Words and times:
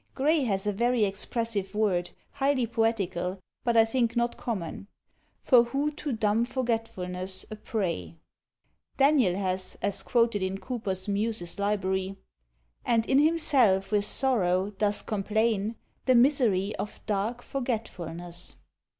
Gray 0.15 0.45
has 0.45 0.65
a 0.65 0.73
very 0.73 1.05
expressive 1.05 1.75
word, 1.75 2.09
highly 2.31 2.65
poetical, 2.65 3.37
but 3.63 3.77
I 3.77 3.85
think 3.85 4.15
not 4.15 4.35
common: 4.35 4.87
FOR 5.41 5.65
WHO 5.65 5.91
TO 5.91 6.11
DUMB 6.13 6.45
FORGETFULNESS 6.47 7.45
a 7.51 7.55
prey 7.55 8.15
Daniel 8.97 9.35
has, 9.35 9.77
as 9.79 10.01
quoted 10.01 10.41
in 10.41 10.57
Cooper's 10.57 11.07
Muses' 11.07 11.59
Library, 11.59 12.17
And 12.83 13.05
in 13.05 13.19
himself 13.19 13.91
with 13.91 14.05
sorrow, 14.05 14.71
does 14.79 15.03
complain 15.03 15.75
The 16.07 16.15
misery 16.15 16.75
of 16.77 17.05
DARK 17.05 17.43
FORGETFULNESS. 17.43 18.55